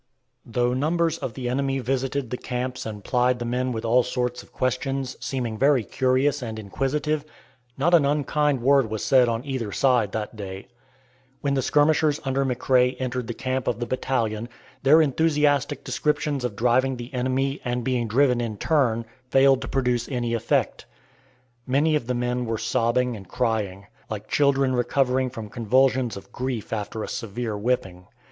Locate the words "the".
1.35-1.47, 2.31-2.37, 3.37-3.45, 11.53-11.61, 13.27-13.35, 13.79-13.85, 16.97-17.13, 22.07-22.15